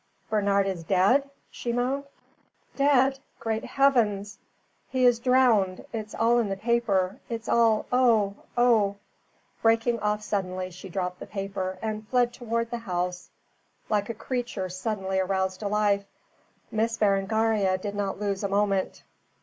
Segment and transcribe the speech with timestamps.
[0.31, 2.05] "Bernard is dead!" she moaned.
[2.75, 3.19] "Dead!
[3.39, 4.39] Great Heavens!"
[4.89, 5.85] "He is drowned.
[5.93, 7.19] It's all in the paper.
[7.29, 8.95] It's all Oh oh!"
[9.61, 13.29] Breaking off suddenly she dropped the paper, and fled towards the house
[13.89, 16.03] like a creature suddenly aroused to life.
[16.71, 19.03] Miss Berengaria did not lose a moment.